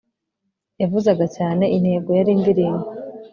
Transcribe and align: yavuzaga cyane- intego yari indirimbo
yavuzaga 0.81 1.25
cyane- 1.37 1.63
intego 1.75 2.09
yari 2.17 2.31
indirimbo 2.33 2.87